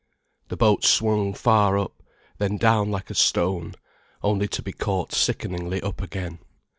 [0.47, 2.01] The boat swung far up,
[2.39, 3.75] then down like a stone,
[4.23, 6.39] only to be caught sickeningly up again.